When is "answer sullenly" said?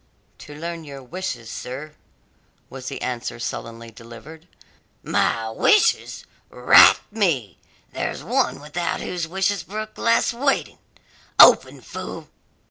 3.03-3.91